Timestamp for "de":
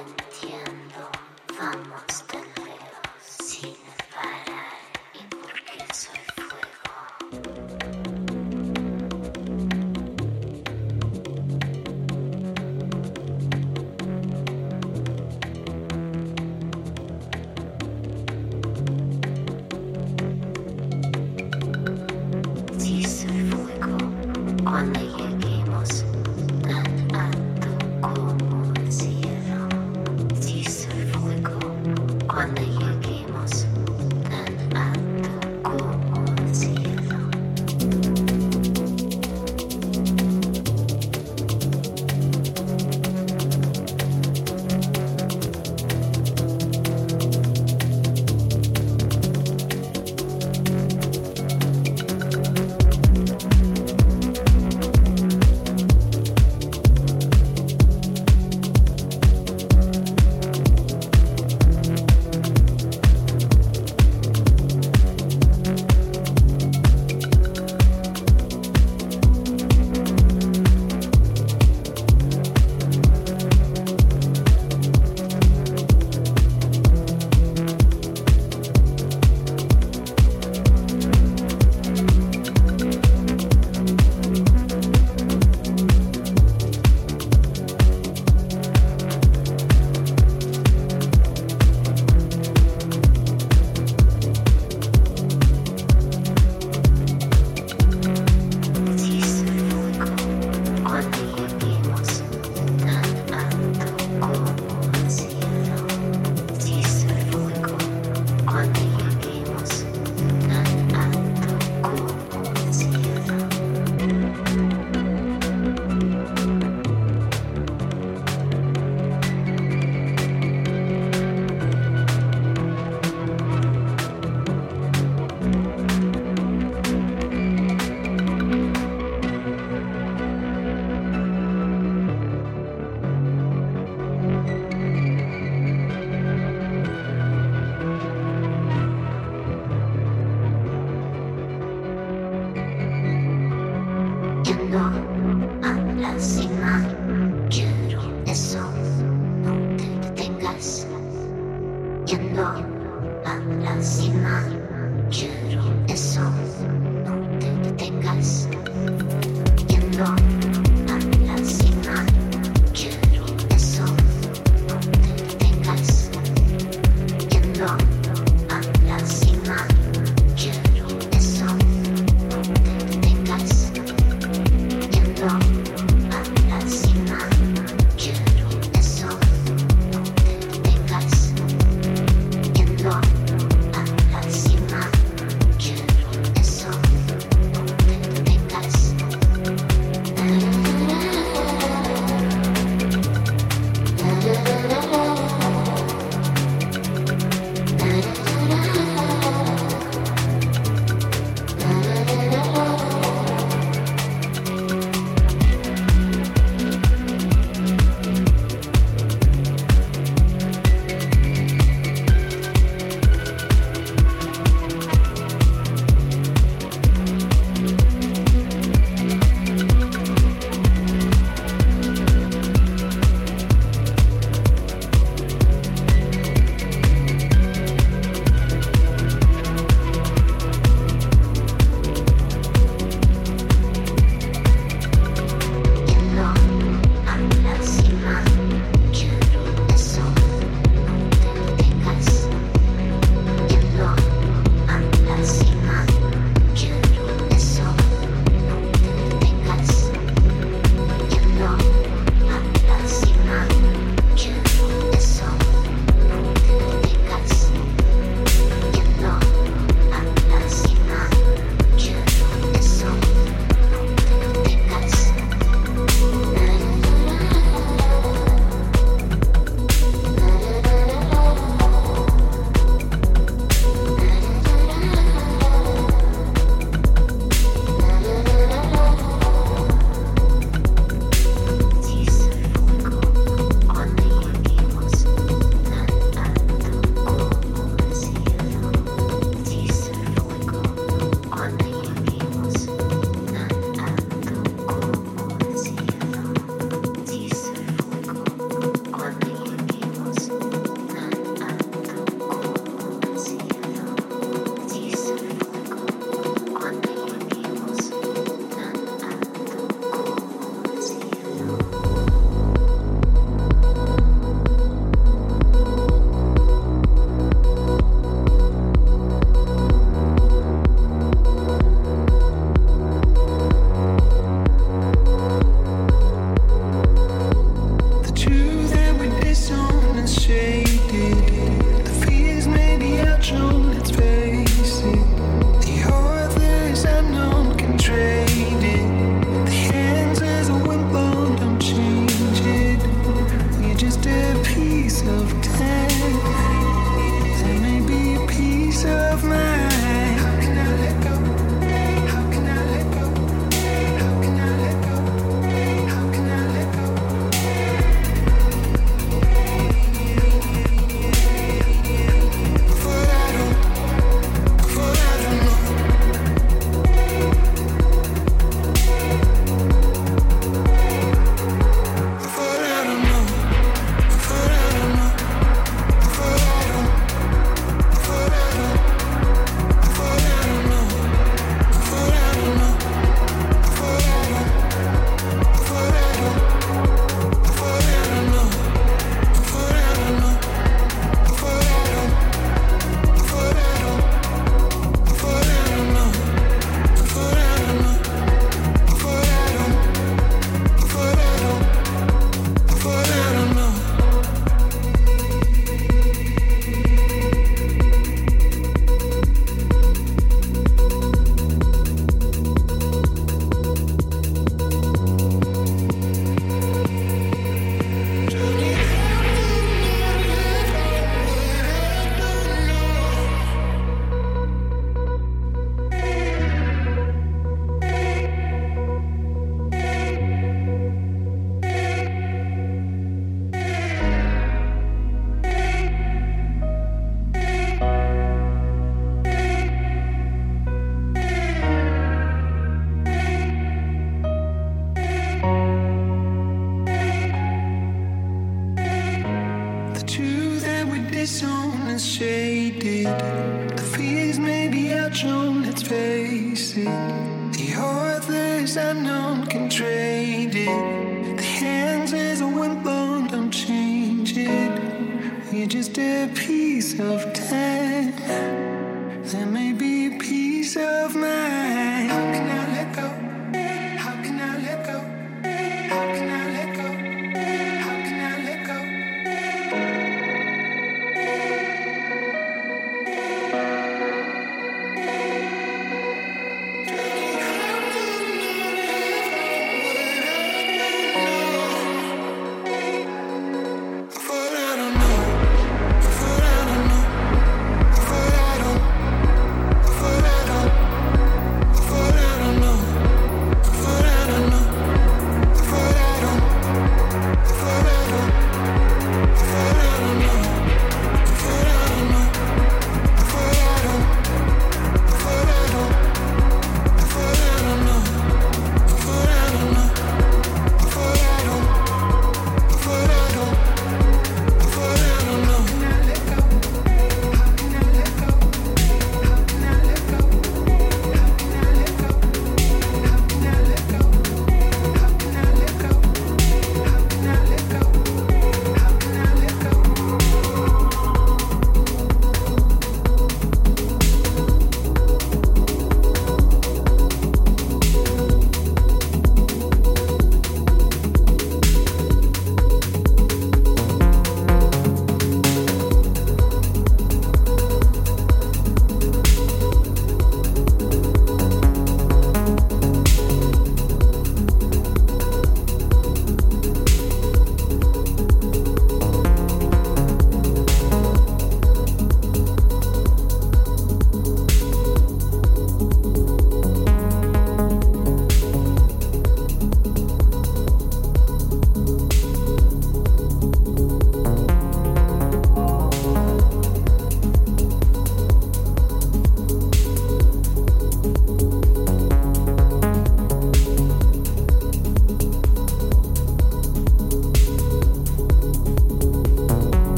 2.28-2.38